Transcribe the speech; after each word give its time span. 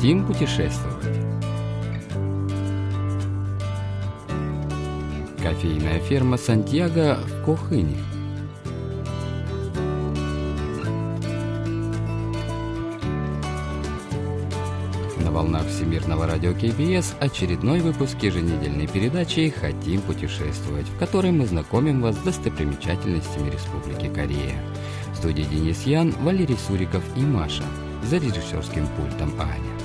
Хотим 0.00 0.24
путешествовать. 0.24 1.04
Кофейная 5.42 6.00
ферма 6.00 6.38
Сантьяго 6.38 7.18
в 7.18 7.44
Кохыне. 7.44 7.98
На 15.22 15.30
волнах 15.30 15.66
Всемирного 15.66 16.26
радио 16.26 16.54
КБС 16.54 17.16
очередной 17.20 17.80
выпуск 17.80 18.16
еженедельной 18.22 18.86
передачи 18.86 19.50
«Хотим 19.50 20.00
путешествовать», 20.00 20.88
в 20.88 20.98
которой 20.98 21.30
мы 21.30 21.44
знакомим 21.44 22.00
вас 22.00 22.16
с 22.16 22.20
достопримечательностями 22.20 23.50
Республики 23.50 24.08
Корея. 24.08 24.62
В 25.12 25.18
студии 25.18 25.42
Денис 25.42 25.82
Ян, 25.82 26.14
Валерий 26.22 26.56
Суриков 26.56 27.04
и 27.16 27.20
Маша. 27.20 27.64
За 28.04 28.16
режиссерским 28.16 28.86
пультом 28.96 29.34
Аня. 29.38 29.79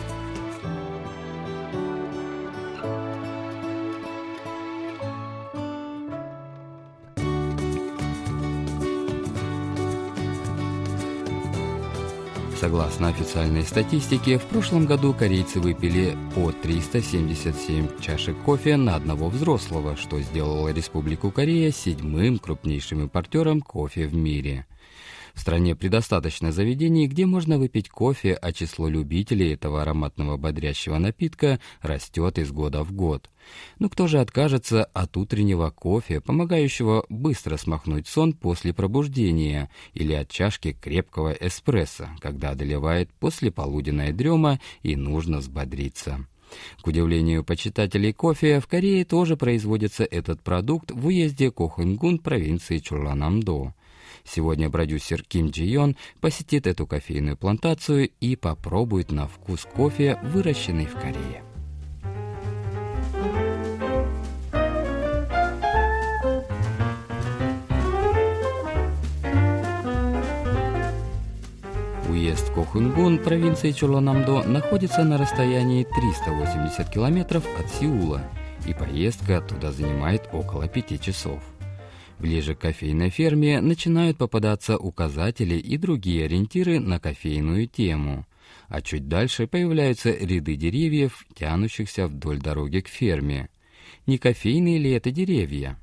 Согласно 12.65 13.09
официальной 13.09 13.61
статистике, 13.61 14.39
в 14.39 14.43
прошлом 14.45 14.87
году 14.87 15.13
корейцы 15.13 15.59
выпили 15.59 16.17
по 16.33 16.51
377 16.51 17.99
чашек 18.01 18.35
кофе 18.43 18.75
на 18.75 18.95
одного 18.95 19.29
взрослого, 19.29 19.95
что 19.95 20.19
сделало 20.19 20.69
Республику 20.69 21.29
Корея 21.29 21.69
седьмым 21.69 22.39
крупнейшим 22.39 23.03
импортером 23.03 23.61
кофе 23.61 24.07
в 24.07 24.15
мире. 24.15 24.65
В 25.35 25.41
стране 25.41 25.75
предостаточно 25.75 26.53
заведений, 26.53 27.07
где 27.07 27.25
можно 27.25 27.59
выпить 27.59 27.89
кофе, 27.89 28.33
а 28.33 28.53
число 28.53 28.87
любителей 28.87 29.53
этого 29.53 29.81
ароматного 29.81 30.37
бодрящего 30.37 30.97
напитка 30.97 31.59
растет 31.81 32.39
из 32.39 32.51
года 32.51 32.83
в 32.83 32.93
год. 32.93 33.29
Но 33.77 33.89
кто 33.89 34.07
же 34.07 34.19
откажется 34.19 34.85
от 34.85 35.17
утреннего 35.17 35.69
кофе, 35.69 36.21
помогающего 36.21 37.05
быстро 37.09 37.57
смахнуть 37.57 38.07
сон 38.07 38.31
после 38.31 38.73
пробуждения, 38.73 39.69
или 39.93 40.13
от 40.13 40.29
чашки 40.29 40.71
крепкого 40.71 41.33
эспрессо, 41.33 42.07
когда 42.21 42.51
одолевает 42.51 43.11
послеполуденная 43.19 44.13
дрема 44.13 44.59
и 44.83 44.95
нужно 44.95 45.39
взбодриться? 45.39 46.25
К 46.81 46.87
удивлению 46.87 47.43
почитателей 47.43 48.13
кофе, 48.13 48.61
в 48.61 48.67
Корее 48.67 49.03
тоже 49.03 49.35
производится 49.35 50.05
этот 50.05 50.41
продукт 50.41 50.91
в 50.91 51.07
уезде 51.07 51.51
Кохынгун 51.51 52.19
провинции 52.19 52.77
Чуланамдо. 52.77 53.73
Сегодня 54.25 54.69
продюсер 54.69 55.23
Ким 55.23 55.49
Джи 55.49 55.63
Йон 55.65 55.95
посетит 56.19 56.67
эту 56.67 56.87
кофейную 56.87 57.37
плантацию 57.37 58.09
и 58.19 58.35
попробует 58.35 59.11
на 59.11 59.27
вкус 59.27 59.65
кофе, 59.65 60.19
выращенный 60.23 60.87
в 60.87 60.93
Корее. 60.93 61.43
Уезд 72.09 72.51
Кохунгун 72.53 73.19
провинции 73.19 73.71
Чолонамдо 73.71 74.43
находится 74.43 75.03
на 75.03 75.17
расстоянии 75.17 75.83
380 75.83 76.89
километров 76.89 77.45
от 77.59 77.69
Сеула, 77.69 78.21
и 78.65 78.73
поездка 78.73 79.41
туда 79.41 79.71
занимает 79.71 80.29
около 80.31 80.67
пяти 80.67 80.99
часов. 80.99 81.41
Ближе 82.18 82.54
к 82.54 82.60
кофейной 82.60 83.10
ферме 83.10 83.60
начинают 83.60 84.18
попадаться 84.18 84.76
указатели 84.76 85.54
и 85.54 85.76
другие 85.76 86.26
ориентиры 86.26 86.78
на 86.80 87.00
кофейную 87.00 87.66
тему. 87.66 88.26
А 88.68 88.82
чуть 88.82 89.08
дальше 89.08 89.46
появляются 89.46 90.10
ряды 90.10 90.56
деревьев, 90.56 91.24
тянущихся 91.34 92.06
вдоль 92.08 92.40
дороги 92.40 92.80
к 92.80 92.88
ферме. 92.88 93.48
Не 94.06 94.18
кофейные 94.18 94.78
ли 94.78 94.90
это 94.90 95.10
деревья? 95.10 95.78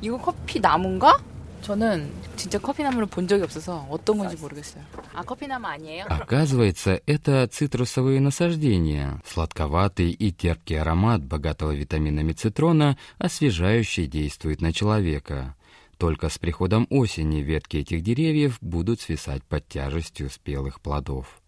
이거 0.00 0.18
커피 0.18 0.60
나무인가? 0.60 1.18
저는 1.62 2.08
진짜 2.36 2.60
커피나무를 2.60 3.06
본 3.06 3.26
적이 3.26 3.42
없어서 3.42 3.86
어떤 3.90 4.18
건지 4.18 4.36
모르겠어요. 4.36 4.84
아, 5.12 5.22
커피나무 5.22 5.66
아니에요? 5.66 6.04
Оказывается, 6.08 7.00
это 7.06 7.48
цитрусовые 7.48 8.20
насаждения. 8.20 9.20
Сладковатый 9.24 10.10
и 10.10 10.30
терпкий 10.30 10.78
аромат 10.78 11.24
богатого 11.24 11.72
витаминами 11.72 12.32
цитрона 12.32 12.96
освежающий 13.18 14.06
действует 14.06 14.60
на 14.60 14.72
человека. 14.72 15.56
Только 15.98 16.28
с 16.28 16.38
приходом 16.38 16.86
осени 16.90 17.40
ветки 17.40 17.78
этих 17.78 18.02
деревьев 18.02 18.58
будут 18.60 19.00
свисать 19.00 19.42
под 19.42 19.66
тяжестью 19.66 20.30
спелых 20.30 20.80
плодов. 20.80 21.40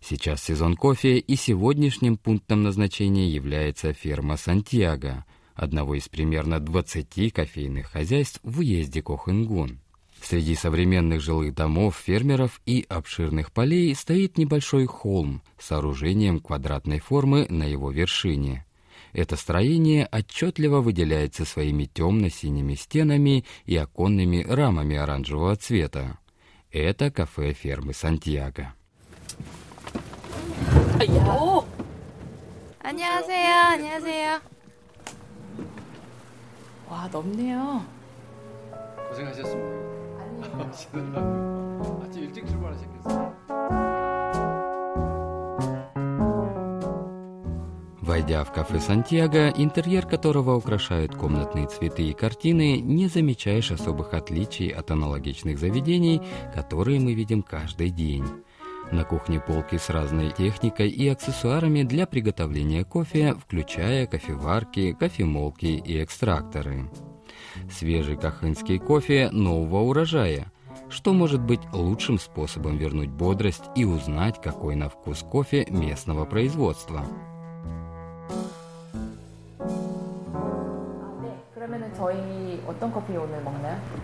Сейчас 0.00 0.42
сезон 0.42 0.76
кофе, 0.76 1.18
и 1.18 1.34
сегодняшним 1.34 2.16
пунктом 2.16 2.62
назначения 2.62 3.28
является 3.28 3.92
ферма 3.92 4.36
Сантьяго, 4.36 5.24
одного 5.54 5.94
из 5.94 6.08
примерно 6.08 6.60
20 6.60 7.32
кофейных 7.32 7.90
хозяйств 7.90 8.40
в 8.42 8.60
уезде 8.60 9.02
Кохенгун. 9.02 9.80
Среди 10.22 10.54
современных 10.54 11.20
жилых 11.20 11.54
домов, 11.54 11.96
фермеров 11.96 12.60
и 12.66 12.84
обширных 12.88 13.52
полей 13.52 13.94
стоит 13.94 14.36
небольшой 14.36 14.86
холм 14.86 15.42
с 15.58 15.66
сооружением 15.66 16.40
квадратной 16.40 16.98
формы 16.98 17.46
на 17.48 17.64
его 17.64 17.90
вершине. 17.90 18.66
Это 19.12 19.36
строение 19.36 20.08
отчетливо 20.10 20.80
выделяется 20.80 21.44
своими 21.44 21.84
темно-синими 21.84 22.74
стенами 22.74 23.44
и 23.64 23.76
оконными 23.76 24.44
рамами 24.46 24.96
оранжевого 24.96 25.56
цвета. 25.56 26.18
Это 26.70 27.10
кафе 27.10 27.52
фермы 27.54 27.94
Сантьяго. 27.94 28.74
오! 31.00 31.64
안녕하세요. 32.80 33.54
안녕하세요. 33.74 34.51
와, 36.92 37.08
넓네요. 37.12 37.84
고생하셨습니다. 39.10 39.88
아침 42.02 42.22
일찍 42.22 42.46
출발하셨겠어요. 42.46 43.38
Войдя 48.08 48.42
в 48.42 48.52
кафе 48.54 48.80
Сантьяго, 48.80 49.50
интерьер 49.50 50.06
которого 50.06 50.54
украшают 50.56 51.14
комнатные 51.14 51.66
цветы 51.66 52.04
и 52.04 52.14
картины, 52.14 52.80
не 52.80 53.06
замечаешь 53.06 53.70
особых 53.70 54.14
отличий 54.14 54.68
от 54.68 54.90
аналогичных 54.90 55.58
заведений, 55.58 56.22
которые 56.54 57.00
мы 57.00 57.12
видим 57.12 57.42
каждый 57.42 57.90
день. 57.90 58.24
На 58.91 59.03
кухне 59.03 59.39
полки 59.39 59.77
с 59.77 59.89
разной 59.89 60.31
техникой 60.31 60.89
и 60.89 61.07
аксессуарами 61.07 61.83
для 61.83 62.05
приготовления 62.05 62.83
кофе, 62.83 63.33
включая 63.33 64.05
кофеварки, 64.05 64.93
кофемолки 64.93 65.65
и 65.65 66.03
экстракторы. 66.03 66.89
Свежий 67.71 68.17
кахынский 68.17 68.79
кофе 68.79 69.29
нового 69.31 69.81
урожая. 69.81 70.51
Что 70.89 71.13
может 71.13 71.41
быть 71.41 71.61
лучшим 71.71 72.19
способом 72.19 72.77
вернуть 72.77 73.09
бодрость 73.09 73.63
и 73.75 73.85
узнать, 73.85 74.41
какой 74.41 74.75
на 74.75 74.89
вкус 74.89 75.19
кофе 75.23 75.65
местного 75.69 76.25
производства? 76.25 77.05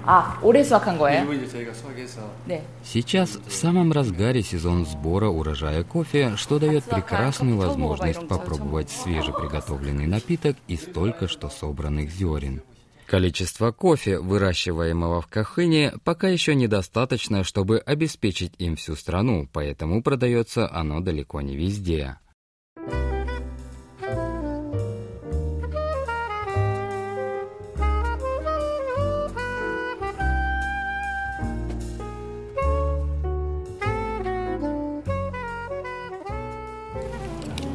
아, 0.05 0.39
올해 0.43 0.63
수확한 0.63 0.99
거예요? 0.99 1.23
일부 1.23 1.35
이제 1.35 1.47
저희가 1.49 1.73
수확해서 1.73 2.21
네. 2.47 2.63
Сейчас 2.83 3.41
в 3.47 3.53
самом 3.53 3.93
разгаре 3.93 4.43
сезон 4.43 4.85
сбора 4.85 5.29
урожая 5.29 5.83
кофе, 5.85 6.37
что 6.37 6.59
дает 6.59 6.85
прекрасную 6.85 7.57
возможность 7.57 8.27
попробовать 8.29 8.91
свежеприготовленный 8.91 10.07
напиток 10.07 10.57
из 10.69 10.81
только 10.81 11.27
что 11.29 11.49
собранных 11.49 12.11
зерен. 12.11 12.63
Количество 13.07 13.71
кофе, 13.71 14.19
выращиваемого 14.19 15.21
в 15.21 15.27
Кахыне, 15.27 15.93
пока 16.05 16.29
еще 16.29 16.55
недостаточно, 16.55 17.45
чтобы 17.45 17.79
обеспечить 17.79 18.55
им 18.59 18.77
всю 18.77 18.97
страну, 18.97 19.47
поэтому 19.53 20.03
продается 20.03 20.71
оно 20.73 21.01
далеко 21.01 21.43
не 21.43 21.55
везде. 21.55 22.17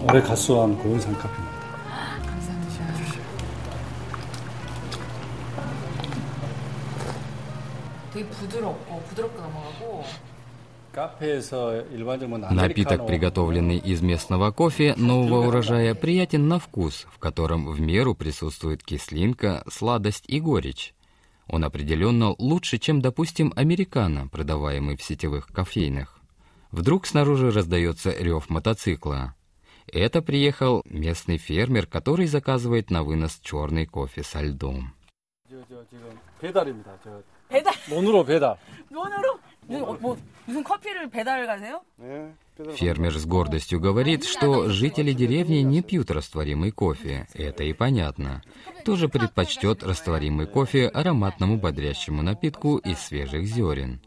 올해 0.04 0.22
가수한 0.22 0.78
고은산 0.78 1.14
카페입니다. 1.18 1.60
감사합니다. 2.26 2.70
되게 8.14 8.28
부드럽고 8.30 9.02
부드럽게 9.10 9.42
넘어가고 9.42 10.04
카페에서 10.92 11.82
일반적으로 11.92 12.38
Напиток, 12.40 12.52
아메리카노 12.52 13.06
приготовленный 13.06 13.78
из 13.78 14.02
местного 14.02 14.52
кофе 14.52 14.96
нового 14.98 15.48
урожая, 15.48 15.94
приятен 15.94 16.48
на 16.48 16.60
вкус, 16.60 17.06
в 17.12 17.20
котором 17.20 17.68
в 17.68 17.80
меру 17.80 18.16
присутствует 18.16 18.84
кислинка, 18.84 19.64
сладость 19.70 20.26
и 20.28 20.40
горечь. 20.40 20.94
Он 21.48 21.64
определенно 21.64 22.36
лучше, 22.38 22.80
чем, 22.80 23.02
допустим, 23.02 23.54
американо, 23.56 24.28
продаваемый 24.28 24.98
в 24.98 25.04
сетевых 25.04 25.48
кофейнях. 25.48 26.20
Вдруг 26.72 27.08
снаружи 27.08 27.52
раздается 27.52 28.12
рев 28.12 28.50
мотоцикла. 28.50 29.36
Это 29.93 30.23
приехал 30.23 30.83
местный 30.87 31.39
фермер, 31.39 31.87
который 31.87 32.27
заказывает 32.27 32.91
на 32.91 33.03
вынос 33.03 33.39
черный 33.43 33.87
кофе 33.87 34.23
со 34.23 34.41
льдом. 34.41 34.95
Фермер 42.57 43.19
с 43.19 43.27
гордостью 43.27 43.81
говорит, 43.81 44.25
что 44.25 44.69
жители 44.69 45.13
деревни 45.13 45.59
не 45.59 45.83
пьют 45.83 46.11
растворимый 46.11 46.71
кофе. 46.71 47.27
Это 47.35 47.65
и 47.65 47.73
понятно. 47.73 48.43
Тоже 48.85 49.09
предпочтет 49.09 49.83
растворимый 49.83 50.47
кофе 50.47 50.89
ароматному 50.89 51.57
бодрящему 51.57 52.23
напитку 52.23 52.77
из 52.79 52.99
свежих 52.99 53.45
зерен. 53.47 54.01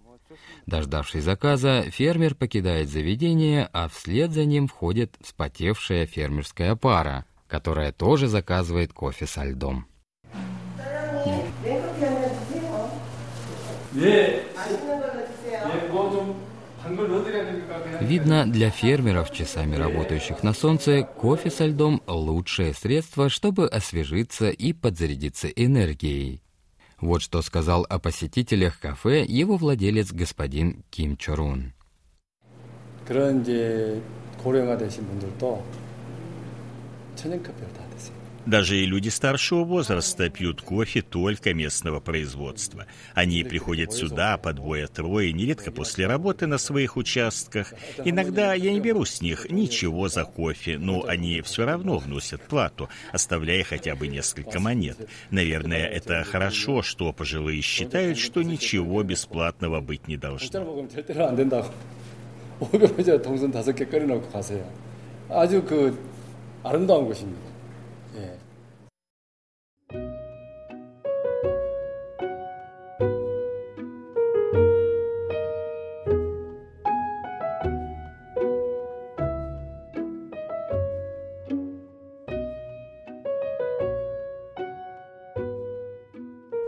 Дождавшись 0.68 1.24
заказа, 1.24 1.84
фермер 1.90 2.36
покидает 2.36 2.90
заведение, 2.90 3.70
а 3.72 3.88
вслед 3.88 4.34
за 4.34 4.44
ним 4.44 4.68
входит 4.68 5.16
вспотевшая 5.22 6.06
фермерская 6.06 6.76
пара, 6.76 7.26
которая 7.48 7.94
тоже 7.94 8.28
заказывает 8.28 8.92
кофе 8.92 9.28
со 9.28 9.46
льдом. 9.46 9.88
Видно, 18.02 18.46
для 18.46 18.70
фермеров, 18.70 19.32
часами 19.32 19.78
работающих 19.78 20.44
на 20.44 20.54
солнце, 20.54 21.04
кофе 21.04 21.50
со 21.50 21.66
льдом– 21.66 22.02
лучшее 22.08 22.74
средство, 22.74 23.30
чтобы 23.30 23.68
освежиться 23.68 24.50
и 24.50 24.74
подзарядиться 24.74 25.48
энергией. 25.48 26.42
Вот 27.01 27.21
что 27.23 27.43
сказал 27.43 27.85
о 27.89 27.99
посетителях 27.99 28.79
кафе 28.79 29.25
его 29.25 29.57
владелец 29.57 30.13
господин 30.13 30.85
Ким 30.91 31.17
Чорун. 31.17 31.73
그런 33.05 33.43
이제 33.43 34.01
고령화 34.39 34.77
되신 34.77 35.05
분들도 35.07 35.65
천연 37.17 37.43
커피를 37.43 37.73
다 37.73 37.83
드세요. 37.86 37.86
Даже 38.47 38.77
и 38.77 38.87
люди 38.87 39.09
старшего 39.09 39.63
возраста 39.63 40.29
пьют 40.29 40.63
кофе 40.63 41.01
только 41.01 41.55
местного 41.55 42.01
производства. 42.01 42.87
Они 43.15 43.45
приходят 43.45 43.93
сюда 43.93 44.37
по 44.37 44.53
двое-трое, 44.53 45.33
нередко 45.33 45.71
после 45.71 46.09
работы 46.09 46.49
на 46.49 46.59
своих 46.59 46.97
участках. 46.97 47.73
Иногда 48.05 48.55
я 48.55 48.73
не 48.73 48.81
беру 48.81 49.05
с 49.05 49.21
них 49.21 49.49
ничего 49.49 50.09
за 50.09 50.25
кофе, 50.25 50.77
но 50.77 51.05
они 51.07 51.41
все 51.43 51.65
равно 51.65 51.99
вносят 51.99 52.43
плату, 52.43 52.89
оставляя 53.13 53.63
хотя 53.63 53.95
бы 53.95 54.09
несколько 54.09 54.59
монет. 54.59 54.99
Наверное, 55.31 55.87
это 55.87 56.25
хорошо, 56.25 56.83
что 56.83 57.13
пожилые 57.13 57.63
считают, 57.63 58.19
что 58.19 58.43
ничего 58.43 59.05
бесплатного 59.05 59.81
быть 59.81 60.09
не 60.09 60.17
должно. 60.17 60.43
공짜로 60.43 60.65
먹으면 60.65 60.89
절대로 60.89 61.29
안 61.29 61.37
된다고. 61.37 61.69
오히려 62.59 62.89
이제 62.99 63.23
동선 63.23 63.53
다섯 63.53 63.73
개 63.73 63.85
끓여놓고 63.85 64.31
가세요. 64.31 64.65
아주 65.29 65.63
그 65.63 65.97
아름다운 66.65 67.07
곳입니다. 67.07 67.46
예. 68.18 68.48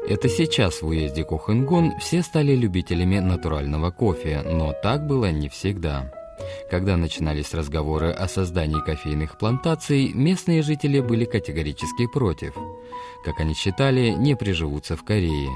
Это 0.09 0.27
сейчас 0.27 0.81
в 0.81 0.87
уезде 0.87 1.23
Кохенгун 1.23 1.97
все 1.99 2.23
стали 2.23 2.55
любителями 2.55 3.19
натурального 3.19 3.91
кофе, 3.91 4.41
но 4.43 4.73
так 4.73 5.05
было 5.05 5.31
не 5.31 5.49
всегда. 5.49 6.11
Когда 6.69 6.97
начинались 6.97 7.53
разговоры 7.53 8.12
о 8.12 8.27
создании 8.27 8.80
кофейных 8.81 9.38
плантаций, 9.38 10.12
местные 10.13 10.62
жители 10.62 11.00
были 11.00 11.25
категорически 11.25 12.07
против. 12.07 12.53
Как 13.25 13.39
они 13.39 13.53
считали, 13.53 14.12
не 14.12 14.36
приживутся 14.36 14.95
в 14.95 15.03
Корее. 15.03 15.50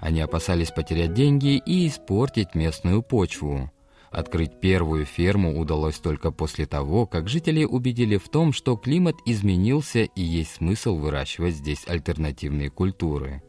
Они 0.00 0.20
опасались 0.20 0.70
потерять 0.70 1.14
деньги 1.14 1.56
и 1.64 1.88
испортить 1.88 2.54
местную 2.54 3.02
почву. 3.02 3.70
Открыть 4.10 4.60
первую 4.60 5.06
ферму 5.06 5.58
удалось 5.58 5.98
только 5.98 6.30
после 6.30 6.66
того, 6.66 7.04
как 7.04 7.28
жители 7.28 7.64
убедили 7.64 8.16
в 8.16 8.28
том, 8.28 8.52
что 8.52 8.76
климат 8.76 9.16
изменился 9.26 10.04
и 10.04 10.22
есть 10.22 10.56
смысл 10.56 10.96
выращивать 10.96 11.56
здесь 11.56 11.82
альтернативные 11.88 12.70
культуры. 12.70 13.42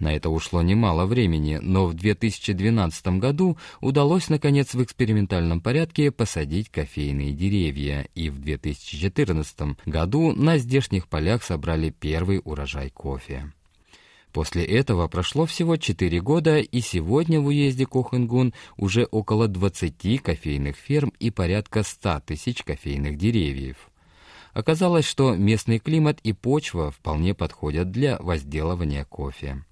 На 0.00 0.14
это 0.14 0.30
ушло 0.30 0.62
немало 0.62 1.04
времени, 1.04 1.58
но 1.60 1.86
в 1.86 1.92
2012 1.92 3.18
году 3.18 3.58
удалось, 3.82 4.30
наконец, 4.30 4.72
в 4.72 4.82
экспериментальном 4.82 5.60
порядке 5.60 6.10
посадить 6.10 6.70
кофейные 6.70 7.32
деревья, 7.32 8.08
и 8.14 8.30
в 8.30 8.40
2014 8.40 9.76
году 9.84 10.32
на 10.32 10.56
здешних 10.56 11.06
полях 11.06 11.44
собрали 11.44 11.90
первый 11.90 12.40
урожай 12.42 12.88
кофе. 12.88 13.52
После 14.32 14.64
этого 14.64 15.06
прошло 15.06 15.44
всего 15.44 15.76
4 15.76 16.20
года, 16.22 16.60
и 16.60 16.80
сегодня 16.80 17.38
в 17.38 17.46
уезде 17.46 17.84
Кохенгун 17.84 18.54
уже 18.78 19.04
около 19.04 19.48
20 19.48 20.22
кофейных 20.22 20.76
ферм 20.76 21.12
и 21.18 21.30
порядка 21.30 21.82
100 21.82 22.20
тысяч 22.20 22.62
кофейных 22.62 23.18
деревьев. 23.18 23.90
Оказалось, 24.54 25.04
что 25.04 25.34
местный 25.34 25.78
климат 25.78 26.20
и 26.22 26.32
почва 26.32 26.90
вполне 26.90 27.34
подходят 27.34 27.90
для 27.90 28.18
возделывания 28.18 29.04
кофе. 29.04 29.62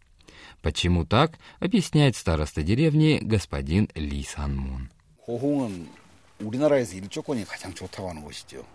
Почему 0.62 1.06
так, 1.06 1.38
объясняет 1.60 2.16
староста 2.16 2.64
деревни 2.64 3.20
господин 3.22 3.88
Ли 3.96 4.24
Санмун. 4.24 4.90
고흥은 5.18 5.90
우리나라에서 6.40 6.96
일조권이 6.96 7.46
가장 7.46 7.74
좋다고 7.74 8.10
하는 8.10 8.22
곳이죠. 8.22 8.66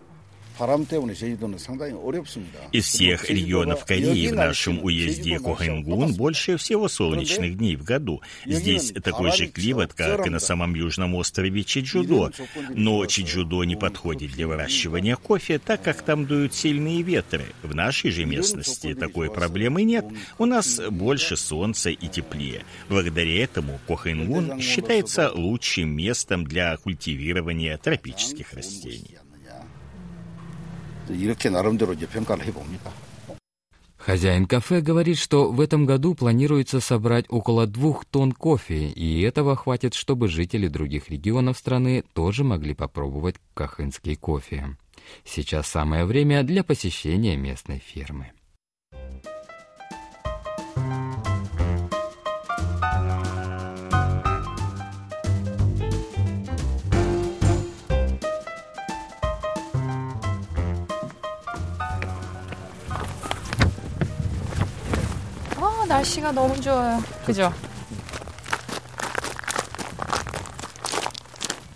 Из 2.71 2.85
всех 2.85 3.29
регионов 3.29 3.85
Кореи 3.85 4.27
в 4.27 4.35
нашем 4.35 4.83
уезде 4.83 5.39
Кохенгун 5.39 6.13
больше 6.13 6.57
всего 6.57 6.87
солнечных 6.87 7.57
дней 7.57 7.75
в 7.75 7.83
году. 7.83 8.21
Здесь 8.45 8.93
такой 9.03 9.31
же 9.31 9.47
климат, 9.47 9.93
как 9.93 10.27
и 10.27 10.29
на 10.29 10.39
самом 10.39 10.75
южном 10.75 11.15
острове 11.15 11.63
Чеджудо. 11.63 12.31
Но 12.69 13.05
Чеджудо 13.05 13.63
не 13.63 13.75
подходит 13.75 14.31
для 14.31 14.47
выращивания 14.47 15.15
кофе, 15.15 15.59
так 15.59 15.81
как 15.81 16.01
там 16.01 16.25
дуют 16.25 16.53
сильные 16.53 17.01
ветры. 17.01 17.45
В 17.61 17.73
нашей 17.73 18.11
же 18.11 18.25
местности 18.25 18.93
такой 18.93 19.31
проблемы 19.31 19.83
нет. 19.83 20.05
У 20.37 20.45
нас 20.45 20.79
больше 20.89 21.37
солнца 21.37 21.89
и 21.89 22.07
теплее. 22.07 22.63
Благодаря 22.89 23.43
этому 23.43 23.79
Кохенгун 23.87 24.59
считается 24.61 25.31
лучшим 25.31 25.89
местом 25.89 26.45
для 26.45 26.77
культивирования 26.77 27.77
тропических 27.77 28.53
растений. 28.53 29.17
이렇게 31.08 31.50
나름대로 31.50 31.92
이제 31.92 32.06
평가를 32.06 32.44
해봅니다. 32.46 32.90
Хозяин 34.08 34.46
кафе 34.46 34.80
говорит, 34.80 35.18
что 35.18 35.50
в 35.50 35.60
этом 35.60 35.84
году 35.84 36.14
планируется 36.14 36.80
собрать 36.80 37.26
около 37.28 37.66
двух 37.66 38.06
тонн 38.06 38.32
кофе, 38.32 38.88
и 38.88 39.20
этого 39.20 39.54
хватит, 39.54 39.92
чтобы 39.92 40.28
жители 40.28 40.68
других 40.68 41.10
регионов 41.10 41.58
страны 41.58 42.04
тоже 42.14 42.42
могли 42.42 42.72
попробовать 42.72 43.36
кахынский 43.52 44.16
кофе. 44.16 44.76
Сейчас 45.24 45.66
самое 45.66 46.06
время 46.06 46.42
для 46.42 46.64
посещения 46.64 47.36
местной 47.36 47.80
фермы. 47.80 48.32
날씨가 66.12 66.32
너무 66.32 66.60
좋아요. 66.60 67.02
그죠? 67.26 67.52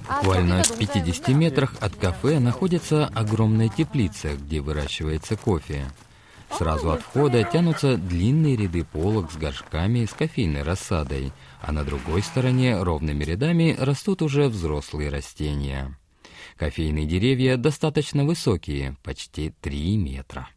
А 0.08 0.20
Буквально 0.20 0.62
в 0.62 0.78
50 0.78 1.28
метрах 1.28 1.74
от 1.80 1.96
кафе 1.96 2.38
находится 2.38 3.06
огромная 3.06 3.70
теплица, 3.70 4.34
где 4.34 4.60
выращивается 4.60 5.36
кофе. 5.36 5.86
Сразу 6.58 6.92
от 6.92 7.00
входа 7.00 7.42
тянутся 7.44 7.96
длинные 7.96 8.56
ряды 8.56 8.84
полок 8.84 9.32
с 9.32 9.36
горшками 9.36 10.04
с 10.04 10.10
кофейной 10.10 10.62
рассадой, 10.62 11.32
а 11.62 11.72
на 11.72 11.82
другой 11.82 12.22
стороне 12.22 12.80
ровными 12.82 13.24
рядами 13.24 13.74
растут 13.78 14.20
уже 14.20 14.48
взрослые 14.48 15.08
растения. 15.08 15.96
Кофейные 16.58 17.06
деревья 17.06 17.56
достаточно 17.56 18.24
высокие, 18.24 18.96
почти 19.02 19.54
3 19.62 19.96
метра. 19.96 20.48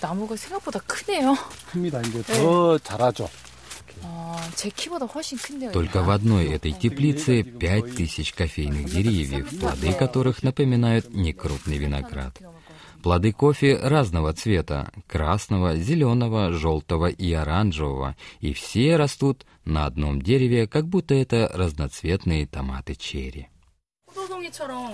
나무가 0.00 0.36
생각보다 0.36 0.80
크네요. 0.80 1.36
큽니다. 1.70 2.00
이제 2.02 2.22
더 2.22 2.78
자라죠. 2.78 3.28
Только 5.72 6.02
в 6.02 6.10
одной 6.10 6.46
этой 6.46 6.72
теплице 6.72 7.42
5000 7.42 8.32
кофейных 8.34 8.90
деревьев, 8.90 9.58
плоды 9.58 9.92
которых 9.92 10.42
напоминают 10.42 11.08
некрупный 11.14 11.78
виноград. 11.78 12.36
Плоды 13.02 13.32
кофе 13.32 13.76
разного 13.76 14.32
цвета – 14.32 15.06
красного, 15.06 15.76
зеленого, 15.76 16.52
желтого 16.52 17.06
и 17.06 17.32
оранжевого, 17.32 18.16
и 18.40 18.52
все 18.52 18.96
растут 18.96 19.46
на 19.64 19.86
одном 19.86 20.20
дереве, 20.20 20.66
как 20.66 20.86
будто 20.86 21.14
это 21.14 21.50
разноцветные 21.54 22.46
томаты 22.46 22.96
черри. 22.96 23.48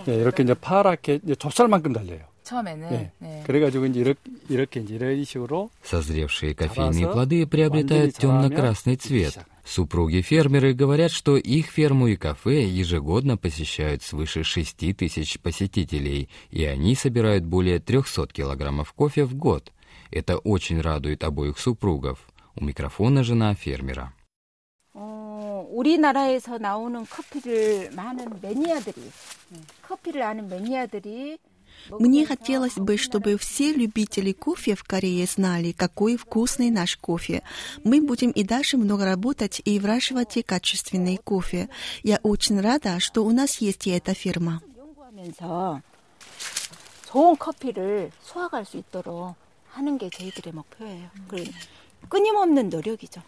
네, 0.06 0.16
이렇게 0.16 0.42
이제 0.42 0.54
파랗게 0.54 1.20
이제 1.24 1.34
좁쌀만큼 1.34 1.92
달려요. 1.92 2.26
처음에는. 2.46 2.90
네. 2.90 3.12
네. 3.18 3.42
그래가지고 3.46 3.86
이제 3.86 4.00
이렇게, 4.00 4.20
이렇게 4.48 4.80
이제 4.80 4.94
이런 4.96 5.24
식으로 5.24 5.70
Созревшие 5.84 6.54
кофейные 6.54 7.12
плоды 7.12 7.46
приобретают 7.46 8.16
темно-красный 8.16 8.96
цвет. 8.96 9.38
Супруги-фермеры 9.64 10.74
говорят, 10.74 11.12
что 11.12 11.36
их 11.36 11.66
ферму 11.66 12.08
и 12.08 12.16
кафе 12.16 12.66
ежегодно 12.66 13.36
посещают 13.36 14.02
свыше 14.02 14.42
6 14.42 14.96
тысяч 14.96 15.38
посетителей, 15.38 16.28
и 16.50 16.64
они 16.64 16.96
собирают 16.96 17.44
более 17.44 17.78
300 17.78 18.26
килограммов 18.32 18.92
кофе 18.92 19.24
в 19.24 19.34
год. 19.34 19.72
Это 20.10 20.38
очень 20.38 20.80
радует 20.80 21.22
обоих 21.22 21.58
супругов. 21.58 22.18
У 22.54 22.64
микрофона 22.64 23.22
жена 23.22 23.54
фермера. 23.54 24.12
우리나라에서 25.72 26.58
나오는 26.58 27.06
커피를 27.06 27.90
많은 27.92 28.40
매니아들이 28.42 29.10
커피를 29.80 30.22
아는 30.22 30.48
매니아들이 30.48 31.38
мне 31.90 32.26
хотелось 32.26 32.76
бы, 32.76 32.96
чтобы 32.96 33.36
все 33.38 33.72
любители 33.72 34.32
кофе 34.32 34.74
в 34.74 34.84
Корее 34.84 35.26
знали, 35.26 35.72
какой 35.72 36.16
вкусный 36.16 36.70
наш 36.70 36.96
кофе. 36.96 37.42
Мы 37.84 38.00
будем 38.00 38.30
и 38.30 38.44
дальше 38.44 38.76
много 38.76 39.04
работать 39.04 39.60
и 39.64 39.78
выращивать 39.78 40.38
качественный 40.46 41.16
кофе. 41.16 41.68
Я 42.02 42.20
очень 42.22 42.60
рада, 42.60 43.00
что 43.00 43.24
у 43.24 43.30
нас 43.30 43.58
есть 43.58 43.86
и 43.86 43.90
эта 43.90 44.14
фирма. 44.14 44.60
좋은 47.12 47.36
커피를 47.36 48.10
수확할 48.22 48.64
수 48.64 48.78
있도록 48.78 49.34
하는 49.72 49.98
게 49.98 50.08
저희들의 50.08 50.54
목표예요. 50.54 51.10
끊임없는 52.08 52.70
노력이죠. 52.70 53.22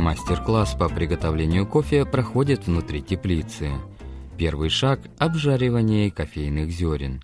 Мастер-класс 0.00 0.76
по 0.76 0.88
приготовлению 0.88 1.66
кофе 1.66 2.06
проходит 2.06 2.66
внутри 2.66 3.02
теплицы. 3.02 3.72
Первый 4.38 4.70
шаг– 4.70 5.02
обжаривание 5.18 6.10
кофейных 6.10 6.70
зерен. 6.70 7.22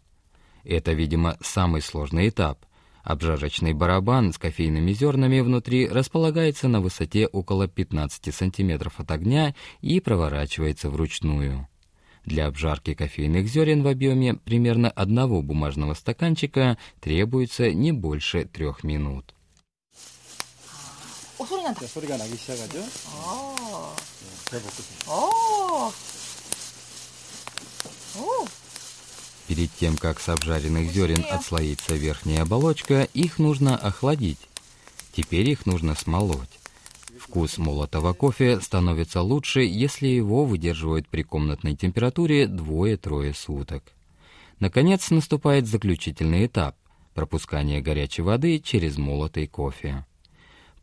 Это, 0.62 0.92
видимо, 0.92 1.38
самый 1.40 1.80
сложный 1.80 2.28
этап. 2.28 2.66
Обжарочный 3.02 3.72
барабан 3.72 4.34
с 4.34 4.36
кофейными 4.36 4.92
зернами 4.92 5.40
внутри 5.40 5.88
располагается 5.88 6.68
на 6.68 6.82
высоте 6.82 7.26
около 7.28 7.66
15 7.66 8.34
сантиметров 8.34 9.00
от 9.00 9.10
огня 9.10 9.54
и 9.80 9.98
проворачивается 9.98 10.90
вручную. 10.90 11.68
Для 12.26 12.46
обжарки 12.46 12.92
кофейных 12.92 13.46
зерен 13.46 13.84
в 13.84 13.88
объеме 13.88 14.34
примерно 14.34 14.90
одного 14.90 15.40
бумажного 15.40 15.94
стаканчика 15.94 16.76
требуется 17.00 17.72
не 17.72 17.92
больше 17.92 18.44
трех 18.44 18.84
минут. 18.84 19.35
어, 21.45 21.45
소리 21.45 21.63
난다. 21.63 21.87
소리가 21.87 22.17
나기 22.17 22.37
시작하죠. 22.37 22.83
아. 23.07 23.95
네, 24.51 24.59
어. 25.07 25.91
Перед 29.47 29.71
тем, 29.73 29.97
как 29.97 30.19
с 30.19 30.29
обжаренных 30.29 30.91
зерен 30.91 31.25
отслоится 31.29 31.95
верхняя 31.95 32.43
оболочка, 32.43 33.03
их 33.13 33.39
нужно 33.39 33.75
охладить. 33.75 34.39
Теперь 35.13 35.49
их 35.49 35.65
нужно 35.65 35.95
смолоть. 35.95 36.59
Вкус 37.19 37.57
молотого 37.57 38.13
кофе 38.13 38.61
становится 38.61 39.21
лучше, 39.21 39.61
если 39.61 40.07
его 40.07 40.45
выдерживают 40.45 41.07
при 41.07 41.23
комнатной 41.23 41.75
температуре 41.75 42.47
двое-трое 42.47 43.33
суток. 43.33 43.83
Наконец 44.59 45.09
наступает 45.09 45.67
заключительный 45.67 46.45
этап – 46.45 47.13
пропускание 47.13 47.81
горячей 47.81 48.21
воды 48.21 48.59
через 48.59 48.97
молотый 48.97 49.47
кофе. 49.47 50.05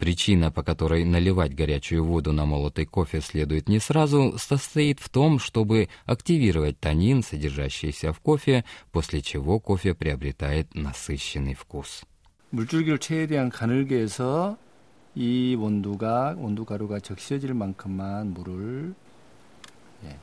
Причина, 0.02 0.52
по 0.52 0.62
которой 0.62 1.04
наливать 1.04 1.54
горячую 1.54 2.04
воду 2.04 2.32
на 2.32 2.46
молотый 2.46 2.86
кофе 2.86 3.20
следует 3.20 3.68
не 3.68 3.80
сразу, 3.80 4.38
состоит 4.38 5.00
в 5.00 5.08
том, 5.08 5.40
чтобы 5.40 5.88
активировать 6.06 6.78
танин, 6.78 7.24
содержащийся 7.24 8.12
в 8.12 8.20
кофе, 8.20 8.64
после 8.92 9.22
чего 9.22 9.58
кофе 9.58 9.94
приобретает 9.94 10.74
насыщенный 10.74 11.54
вкус. 11.54 12.04
물줄기를 12.50 12.98
최대한 12.98 13.50
가늘게 13.50 13.96
해서 13.98 14.56
이 15.14 15.56
원두가 15.58 16.36
원두 16.38 16.64
가루가 16.64 17.00
적셔질 17.00 17.52
만큼만 17.52 18.32
물을 18.32 18.94
예, 20.04 20.16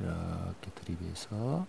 이렇게 0.00 0.70
들이대서 0.76 1.66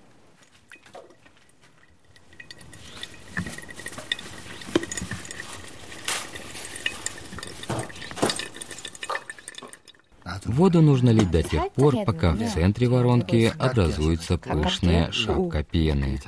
Воду 10.55 10.83
нужно 10.83 11.11
лить 11.11 11.33
до 11.33 11.43
тех 11.43 11.73
пор, 11.73 12.05
пока 12.07 12.33
в 12.33 12.39
центре 12.53 12.89
воронки 12.89 13.53
образуется 13.59 14.39
пышная 14.39 15.11
шапка 15.11 15.65
пены. 15.65 16.21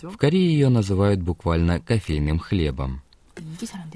В 0.00 0.16
Корее 0.16 0.52
ее 0.52 0.68
называют 0.68 1.20
буквально 1.20 1.80
кофейным 1.80 2.38
хлебом. 2.38 3.02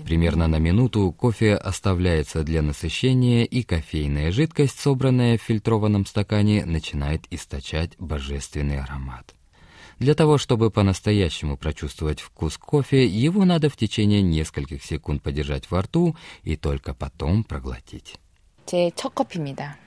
Примерно 0.04 0.48
на 0.48 0.58
минуту 0.58 1.12
кофе 1.12 1.54
оставляется 1.54 2.42
для 2.42 2.60
насыщения, 2.60 3.44
и 3.44 3.62
кофейная 3.62 4.32
жидкость, 4.32 4.80
собранная 4.80 5.38
в 5.38 5.42
фильтрованном 5.42 6.06
стакане, 6.06 6.64
начинает 6.64 7.22
источать 7.30 7.92
божественный 8.00 8.80
аромат. 8.80 9.32
Для 10.00 10.16
того, 10.16 10.38
чтобы 10.38 10.72
по-настоящему 10.72 11.56
прочувствовать 11.56 12.18
вкус 12.18 12.58
кофе, 12.58 13.06
его 13.06 13.44
надо 13.44 13.68
в 13.70 13.76
течение 13.76 14.22
нескольких 14.22 14.82
секунд 14.82 15.22
подержать 15.22 15.70
во 15.70 15.82
рту 15.82 16.16
и 16.42 16.56
только 16.56 16.94
потом 16.94 17.44
проглотить. 17.44 18.18
제 18.68 18.90
첫 18.94 19.14
커피입니다. 19.14 19.78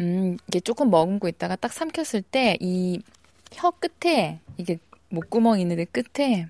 음, 0.00 0.36
이게 0.48 0.60
조금 0.60 0.90
머금고 0.90 1.26
있다가 1.28 1.56
딱 1.56 1.72
삼켰을 1.72 2.22
때 2.22 2.56
이 2.60 3.00
혀 3.52 3.70
끝에 3.70 4.40
이게 4.58 4.78
목구멍 5.08 5.58
있는 5.60 5.76
데 5.76 5.84
끝에 5.86 6.46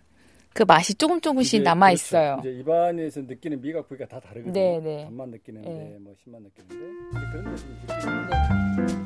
그 0.55 0.63
맛이 0.63 0.95
조금 0.95 1.21
조금씩 1.21 1.63
남아 1.63 1.93
있어요. 1.93 2.39
그렇죠. 2.41 2.49
이제 2.49 2.61
입안에서 2.61 3.21
느끼는 3.21 3.61
미각 3.61 3.87
부위가 3.89 4.07
다 4.07 4.19
다르거든요. 4.19 4.53
네, 4.55 4.81
네. 4.81 5.05
단맛 5.05 5.29
느끼는데 5.29 5.69
네. 5.69 5.97
뭐 6.01 6.15
신맛 6.25 6.41
느끼는데 6.43 6.75
그런 7.31 7.55
데 7.55 7.63
좀 7.63 7.71
느끼는. 7.87 8.97
네. 8.99 9.06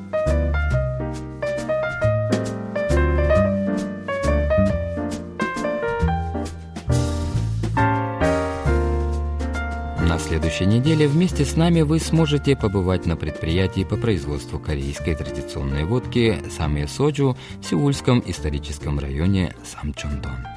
Следующей 10.51 10.79
неделе 10.79 11.07
вместе 11.07 11.45
с 11.45 11.55
нами 11.55 11.81
вы 11.81 11.99
сможете 11.99 12.55
побывать 12.57 13.05
на 13.05 13.15
предприятии 13.15 13.85
по 13.85 13.95
производству 13.95 14.59
корейской 14.59 15.15
традиционной 15.15 15.85
водки 15.85 16.43
«Самия 16.49 16.87
Соджу» 16.87 17.37
в 17.61 17.65
Сеульском 17.65 18.21
историческом 18.25 18.99
районе 18.99 19.55
Самчондон. 19.63 20.50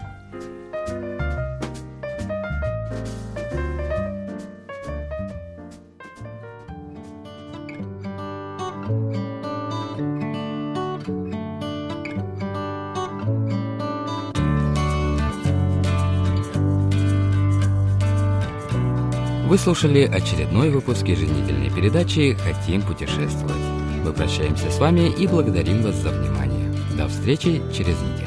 Вы 19.54 19.58
слушали 19.58 20.00
очередной 20.00 20.68
выпуск 20.68 21.06
еженедельной 21.06 21.70
передачи 21.70 22.36
«Хотим 22.42 22.82
путешествовать». 22.82 23.54
Мы 24.04 24.12
прощаемся 24.12 24.68
с 24.68 24.80
вами 24.80 25.12
и 25.16 25.28
благодарим 25.28 25.80
вас 25.80 25.94
за 25.94 26.10
внимание. 26.10 26.72
До 26.98 27.06
встречи 27.06 27.62
через 27.72 27.94
неделю. 28.00 28.23